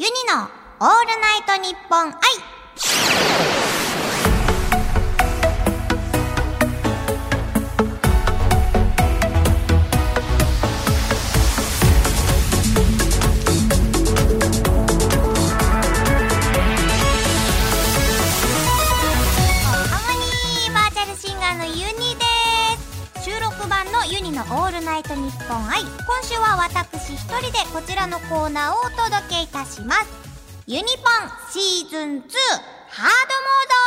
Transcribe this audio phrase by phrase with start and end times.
[0.00, 3.19] ユニのオールナイトニッポン愛
[23.84, 25.80] のユニのオールナイトニッポン愛。
[25.80, 30.06] 今週は私一人でこちらのコーナーをお届けいたします。
[30.66, 30.92] ユニポン
[31.50, 32.20] シーズン2
[32.90, 33.80] ハードモー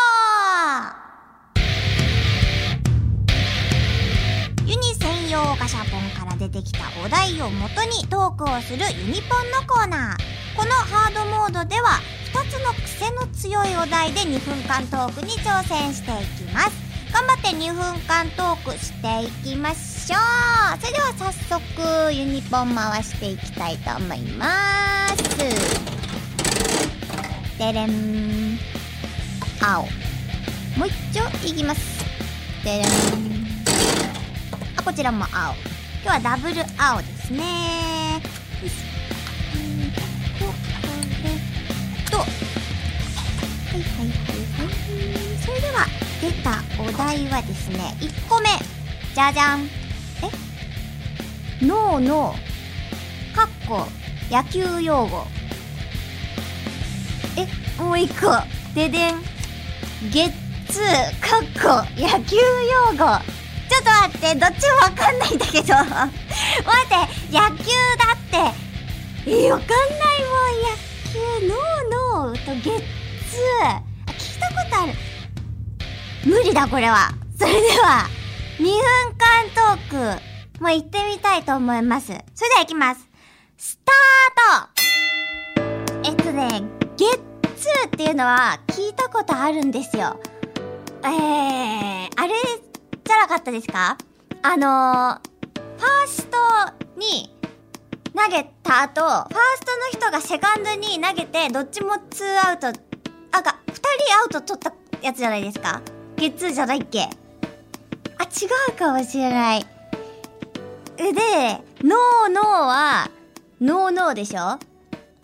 [4.58, 4.66] ド。
[4.66, 10.18] ユニ専用ガシャポンから出てきたお題を元にトークをするユニポンのコーナー。
[10.58, 12.00] このハードモードでは
[12.34, 16.83] 2つの癖の強いお題で2分間トークに挑戦していきます。
[17.14, 20.82] 頑張って2分間トークしていきましょう。
[20.82, 21.32] それでは早
[21.62, 24.48] 速ユニポン回していきたいと思いま
[25.16, 25.38] す。
[27.60, 28.58] でれん。
[29.62, 29.84] 青。
[30.76, 32.04] もう一丁いきます。
[32.64, 32.84] でれん。
[34.76, 35.54] あこちらも青。
[36.04, 38.24] 今日はダブル青ですね。
[43.74, 44.10] はいはいはいはい。
[45.44, 45.88] それでは
[46.22, 48.50] 出たお題はですね1個目。
[49.16, 49.64] じゃじゃん。
[49.64, 49.66] え？
[51.66, 53.88] ノーノーかっこ
[54.30, 55.26] 野球用語。
[57.36, 57.48] え？
[57.82, 58.28] もう一個。
[58.76, 59.24] ででん。
[60.12, 60.32] ゲッ
[60.72, 60.84] ツー。
[61.20, 62.96] かっこ野球用語。
[62.96, 63.06] ちょっと
[63.90, 65.74] 待ってどっちもわかんないんだけど。
[65.82, 65.84] 待っ
[66.88, 66.96] て
[67.32, 67.66] 野球
[67.98, 68.38] だって。
[69.32, 69.78] えわかんない
[70.26, 70.54] もん。
[70.62, 70.68] 野
[71.12, 71.18] 球
[71.48, 73.82] ノーノーとゲッツーあ
[74.18, 74.94] 聞いたことある。
[76.26, 77.12] 無理だこれは。
[77.38, 78.08] それでは
[78.60, 78.74] 2分
[79.18, 80.62] 間トーク。
[80.62, 82.08] もう行ってみたいと思います。
[82.08, 83.10] それでは行きます。
[83.58, 84.74] スター
[86.04, 86.10] ト。
[86.10, 86.64] えっとね
[86.98, 87.10] ゲッ
[87.56, 90.20] ツーっていうのは聞いたことあるんですよ。
[91.04, 92.34] えー、あれ
[93.04, 93.98] じゃなかったですか？
[94.42, 95.20] あのー、
[95.78, 96.38] ファースト
[96.98, 97.36] に
[98.16, 102.72] 投げた後、ファーストの人がセカンドに投げて、どっちもツーアウト、
[103.34, 103.82] あが、二人
[104.22, 105.82] アウト取ったやつじゃないですか？
[106.16, 107.02] ゲッツーじゃないっけ？
[107.02, 109.66] あ、違うかもしれない。
[110.96, 111.12] で、
[111.84, 113.10] ノーノーは、
[113.60, 114.60] ノーノーでしょ？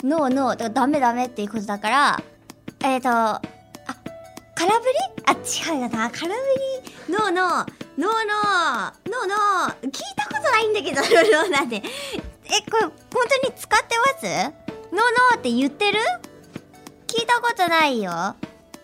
[0.04, 0.56] ノーノー。
[0.56, 2.24] だからダメダメっていうことだから、
[2.82, 3.42] えっ、ー、と、あ、
[4.56, 4.96] 空振り？
[5.26, 6.10] あ、違うよな。
[6.10, 7.14] 空振り。
[7.14, 7.30] ノーノー。
[7.32, 7.66] ノー
[7.98, 8.08] ノー。
[8.08, 9.84] ノーノー。
[9.84, 11.76] 聞いたことないんだけど、 ノーノーなんて。
[11.76, 11.82] え、
[12.72, 12.94] これ、本
[13.44, 14.26] 当に使ってます？
[14.26, 16.00] ノーノーって言ってる？
[17.10, 18.12] 聞いたことないよ。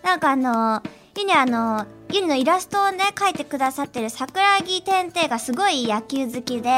[0.02, 0.82] なんかあの、
[1.16, 6.70] ユニあの、ユニのイラストをね、描いてくださってる桜木天帝がすごい野球好きで、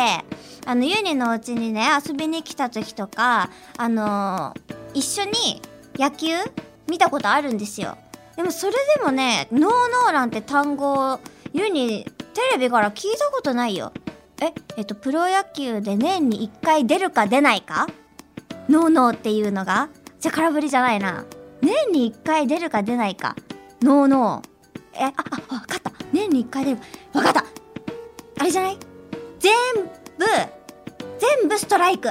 [0.66, 3.48] あの、ユニのうちにね、遊びに来た時とか、
[3.78, 4.54] あの、
[4.92, 5.62] 一緒に
[5.96, 6.28] 野球
[6.86, 7.96] 見たことあるんですよ。
[8.36, 11.18] でもそれでもね、ノーノーなんて単語、
[11.54, 12.04] ユニ、
[12.34, 13.92] テレビから聞いたことないよ。
[14.42, 17.86] え、えっと、プロ野球で年に1回出るか出ないか？
[18.68, 19.88] ノーノーっていうのが
[20.20, 21.24] じゃ、空振りじゃないな。
[21.60, 23.36] 年に1回出るか出ないか。
[23.82, 25.00] ノーノー。
[25.00, 25.12] え、あ、
[25.50, 25.92] あ、わかった。
[26.12, 26.78] 年に1回出る。
[27.12, 27.44] わかった
[28.40, 28.78] あれじゃない？
[29.38, 29.52] 全
[30.18, 30.24] 部、
[31.18, 32.08] 全部ストライク。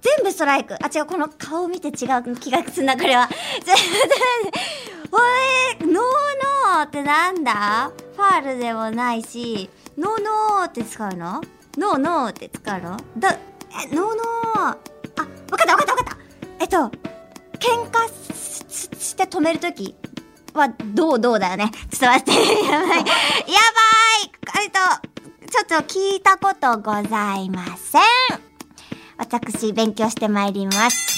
[0.00, 0.74] 全部ストライク。
[0.74, 3.28] あ、違う、この顔を見て違う気がするな、これは。
[3.64, 3.74] 全
[5.10, 6.02] 部、おい、ノー
[6.74, 7.90] ノーってなんだ？
[8.16, 11.40] ファールでもないし、ノーノーって使うの？
[11.76, 12.96] ノーノーって使うの？
[13.18, 14.58] だ、え、ノーノー。
[14.58, 16.16] あ、わかったわかったわかった。
[16.60, 16.90] えっと、
[17.56, 18.08] 喧嘩
[18.98, 19.94] して止めるとき
[20.54, 21.70] は、どうどうだよね？
[21.90, 22.32] ちょっと待って。
[22.32, 22.62] やばい。
[22.68, 23.04] やばい
[24.62, 24.78] えっと、
[25.50, 28.02] ちょっと聞いたことございません。
[29.18, 31.16] 私、勉強してまいります。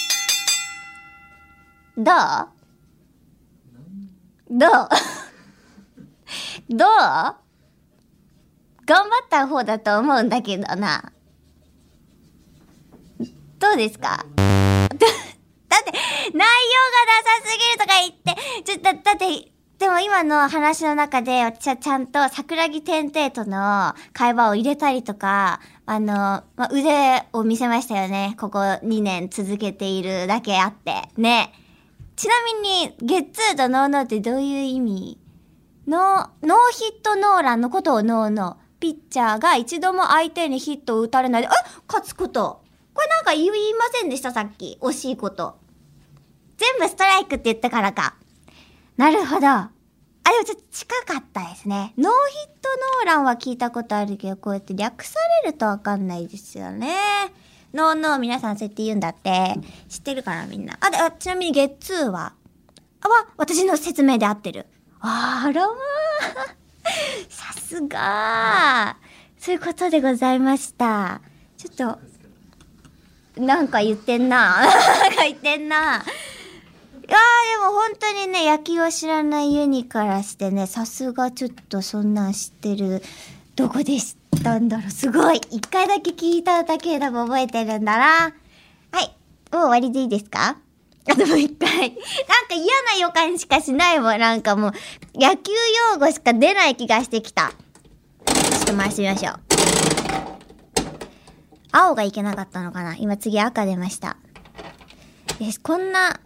[1.96, 2.14] どう？
[4.50, 4.88] どう？
[6.70, 6.88] どう？
[8.86, 11.12] 頑張った方だと思うんだけどな。
[13.58, 14.24] どうですか？
[15.80, 15.98] って、内
[16.32, 16.46] 容がな
[17.22, 28.34] さすぎるとか言って、ちょ、だ、だって、でも今の話の中で、私はちゃんと桜木天帝との会話を入れたりとか、あの、ま、腕を見せましたよね。
[28.40, 31.08] ここ2年続けているだけあって。
[31.16, 31.52] ね。
[32.16, 35.18] ちなみに、ゲッツーとノーノーってどういう意味？
[35.86, 38.80] ノー、ノーヒットノーランのことをノーノー。
[38.80, 41.52] ピッチャーが一度も相手にヒットを打たれないで、あ
[41.86, 42.62] 勝つこと。
[42.94, 43.56] これなんか言いま
[43.92, 44.32] せんでした？
[44.32, 44.76] さっき。
[44.80, 45.56] 惜しいこと。
[46.58, 48.14] 全部ストライクって言ったからか。
[48.96, 49.46] なるほど。
[49.48, 49.70] あ、
[50.24, 51.94] でもちょっと近かったですね。
[51.96, 52.68] ノーヒット
[53.04, 55.14] ノーランは聞いたことあるけど、こうやって略さ
[55.44, 56.96] れるとわかんないですよね。
[57.72, 59.54] ノーノー皆さんそうやって言うんだって。
[59.88, 60.76] 知ってるかなみんな。
[60.80, 62.32] あ、で、あちなみにゲッツーは？
[63.00, 64.66] あ、は、私の説明で合ってる。
[65.00, 65.76] あらまあ。
[67.28, 68.96] さすが
[69.38, 71.20] そういうことでございました。
[71.56, 71.98] ちょっ
[73.36, 74.58] と、なんか言ってんな。
[74.64, 76.02] なんか言ってんな。
[77.08, 77.20] いやー
[77.58, 83.02] でも本当にね、野球を知らないユニからしてね、さすがちょっとそんなん知ってる。
[83.56, 84.90] どこで知ったんだろう。
[84.90, 85.40] すごい。
[85.50, 88.34] 一回だけ聞いただけでも覚えてるんだな。
[88.92, 89.16] はい。
[89.50, 90.58] もう終わりでいいですか？
[91.10, 91.70] あともう一回。
[91.70, 91.96] なんか
[92.54, 94.18] 嫌な予感しかしないもん。
[94.18, 94.72] なんかもう、
[95.14, 95.52] 野球
[95.92, 97.52] 用語しか出ない気がしてきた。
[98.26, 99.40] ちょっと回してみましょう。
[101.72, 102.94] 青がいけなかったのかな？
[102.96, 104.18] 今次赤出ました。
[105.38, 105.60] です。
[105.60, 106.20] こんな、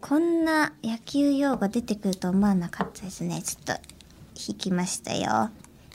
[0.00, 3.42] こんな野球用語出てくると思わなかったですね。
[3.42, 3.82] ちょっと、
[4.34, 5.50] 引きましたよ。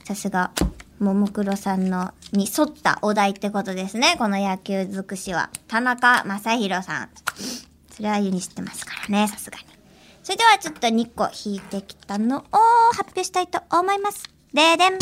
[0.06, 0.52] さすが、
[1.00, 4.16] ももクロさんの、に沿ったお題ってことですね。
[4.18, 5.50] この野球尽くしは。
[5.68, 7.10] 田中正宏さん。
[7.92, 9.66] それはユニ知ってますからね、さすがに。
[10.24, 12.44] それではちょっと2個引いてきたのを
[12.94, 14.24] 発表したいと思います。
[14.54, 14.98] ででん。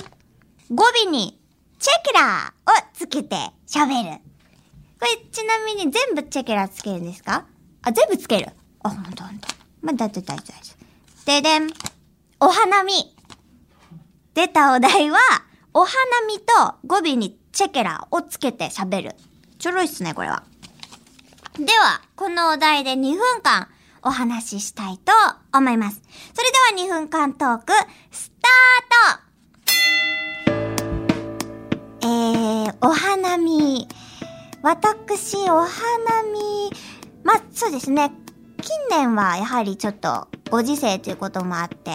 [0.72, 1.40] 語尾に、
[1.78, 3.36] チェケラーをつけて
[3.68, 4.33] 喋る。
[5.04, 7.46] これちなみに全部チェケラつけるんですか？
[7.82, 8.48] あ、全部つける。
[8.84, 9.50] あ、ほんとほんと。
[9.82, 10.78] まあ、だって大丈夫です。
[11.26, 11.70] ででん。
[12.40, 12.94] お花見。
[14.34, 15.20] 出たお題は、
[15.74, 15.94] お花
[16.26, 19.16] 見と語尾にチェケラをつけて喋る。
[19.60, 20.44] ちょろいっすね、これは。
[21.60, 23.68] では、このお題で2分間
[24.04, 25.12] お話ししたいと
[25.54, 26.02] 思います。
[26.34, 27.74] それでは2分間トーク、
[28.10, 29.20] スター
[32.02, 33.90] トえー、お花見。
[34.64, 36.72] 私、お花見。
[37.26, 38.14] ま、そうですね。
[38.62, 41.92] 近年はやはりちょっとご時世ということもあって、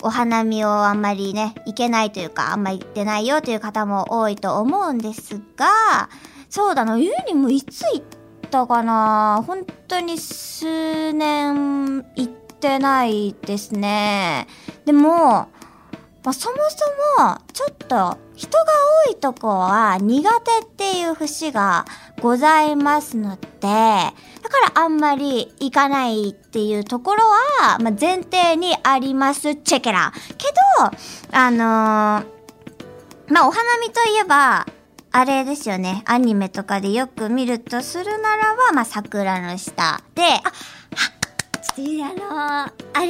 [0.00, 6.08] お花見をあんまりね、行けないというか、あんまり行ってないよという方も多いと思うんですが、
[6.48, 8.02] そうだな、ユにもいつ行っ
[8.48, 12.28] たかな本当に数年行っ
[12.60, 14.46] てないですね。
[14.84, 15.48] でも、
[16.28, 16.56] まあ、そも
[17.16, 18.64] そも、ちょっと、人が
[19.06, 21.86] 多いとこは苦手っていう節が
[22.20, 24.12] ございますので、だか
[24.74, 27.24] らあんまり行かないっていうところ
[27.62, 30.12] は、まあ、前提にあります、チェケラ。
[30.36, 30.48] け
[30.78, 30.90] ど、
[31.32, 32.26] あのー
[33.32, 34.66] まあ、お花見といえば、
[35.10, 36.02] あれですよね。
[36.04, 40.52] アニメとかでよく見るとするならば、まあ、桜の下で、あ、
[41.78, 43.06] ちょっとゆりあのあれ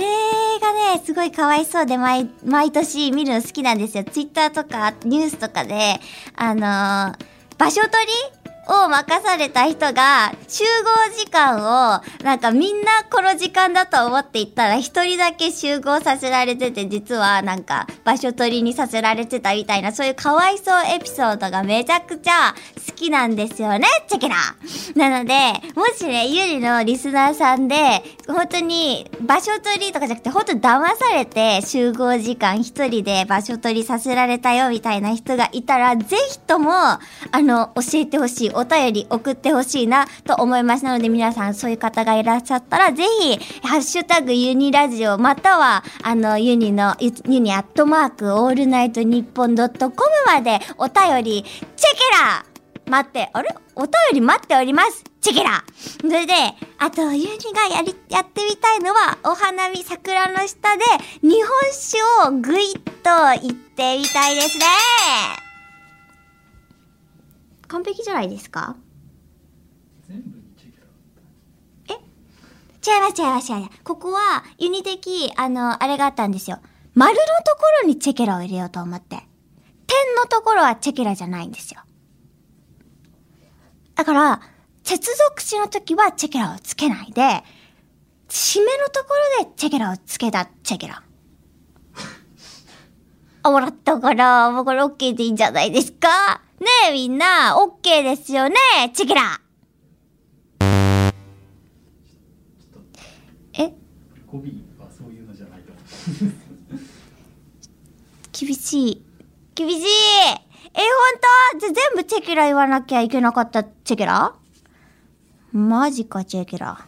[0.60, 4.04] がね、すごいかわいそうで、毎、毎年見るの好きなんですよ。
[4.04, 5.98] ツイッターとかニュースとかで、
[6.36, 7.16] あの
[7.56, 8.12] 場所取り
[8.68, 22.54] を任された人が、集合時間を、なんかみんなこの時間だと思って行ったら、一人だけ集合させられてて、実はなんか場所取りにさせられてたみたいな、そういうかわいそうエピソードがめちゃくちゃ
[22.86, 24.36] 好きなんですよね、チェケラ。
[24.96, 25.34] なので、
[25.74, 37.00] もしね、ゆりのリスナーさんで、本当に場所取りとかじゃなくて、本当騙されて集合時間一人で場所取りさせられたよみたいな人がいたら、ぜひとも、あ
[37.32, 40.84] の、教えてほしい、お便り送ってほしいなと思います。
[40.84, 52.44] なので皆さんそういう方がいらっしゃったら、ぜひ、ハッシュタグユニラジオ、または、あの、ユニの、ユニアットマークオールナイトニッポンドットコムまでお便り、チェケラ。
[52.86, 53.54] 待って、あれ？
[53.74, 55.04] お便り待っております。
[55.20, 55.62] チェケラ。
[56.00, 56.32] それで、
[56.78, 60.84] あと、ユニがやり、やってみたいのは、お花見桜の下で、
[61.22, 62.82] 日本酒をぐいっと
[63.42, 64.64] 言ってみたいですね。
[67.68, 68.76] 完璧じゃないですか？
[70.08, 70.86] 全部にチェケラ
[72.96, 73.82] 違います違います違います。
[73.84, 76.58] ここは、ユニ的、あの、あれがあったんですよ。
[76.94, 79.16] 丸のところにチェケラを入れようと思って。
[79.86, 81.80] 点のところはチェケラじゃないんですよ。
[83.94, 84.40] だから、
[84.84, 84.96] 接
[85.28, 87.42] 続詞の時はチェケラをつけないで、
[88.28, 91.02] 締めのところでチェケラをつけたチェケラ。
[93.42, 96.37] あ、もらったから、もうこれ OK でいいんじゃないですか？
[96.60, 98.56] ねえみんな、OK ですよね。
[98.92, 99.40] チェケラ。
[103.52, 103.72] え？
[104.26, 104.42] 語尾
[104.82, 105.80] はそういうのじゃないと思
[108.32, 109.02] 厳しい。
[109.54, 109.84] 厳しい。
[109.84, 109.86] え、
[110.74, 114.34] ほんとじゃ、全部チェケラ言わなきゃいけなかったチェケラ？
[115.52, 116.84] マジか、チェケラ。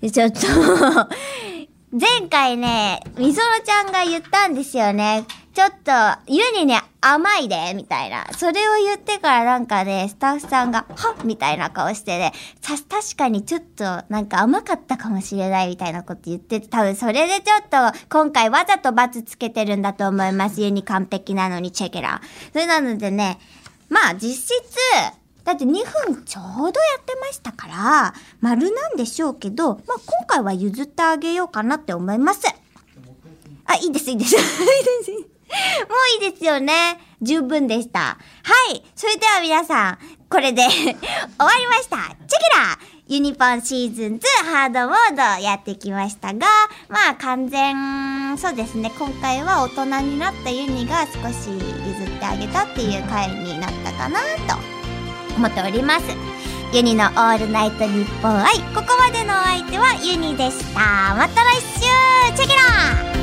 [0.00, 0.38] でちょっと。
[1.96, 5.24] 前回ね、みそろちゃんが言ったんですよね。
[5.54, 5.92] ちょっと、
[6.26, 8.26] ユにね、甘いで、みたいな。
[8.36, 20.60] それを言ってからなんかね、スタッフさんが、はっみたいな顔してね、さ、確かにちょっと、なんか甘かったかもしれないみたいなこと言ってて、多分それでちょっと、今回わざと罰つけてるんだと思います。
[20.60, 22.20] ユに完璧なのにチェケラ。
[22.52, 23.38] それなのでね、
[23.88, 24.58] まあ実質、
[25.44, 25.72] だって2
[26.06, 26.70] 分ちょうどや
[27.00, 32.40] ってましたから、丸なんでしょうけど、まあ今回は譲ってあげようかなって思います。
[33.66, 34.34] あ、いいです、いいです。
[34.34, 35.33] いいです。
[35.88, 36.98] もういいですよね。
[37.22, 38.00] 十分でした。
[38.00, 38.16] は
[38.72, 38.82] い。
[38.94, 39.98] それでは皆さん、
[40.28, 40.94] これで 終わ
[41.58, 41.96] りました。
[41.96, 44.20] チェキラユニポンシーズン2
[44.50, 46.46] ハードモードやってきましたが、
[46.88, 48.90] まあ完全、そうですね。
[48.98, 54.56] 今回は大人になったユニが少し譲ってあげたっていう回になったかなと
[55.36, 56.06] 思っております。
[56.72, 58.54] ユニのオールナイトニッポン愛。
[58.74, 61.14] ここまでのお相手はユニでした。
[61.14, 61.80] また来週
[62.36, 63.13] チェキラ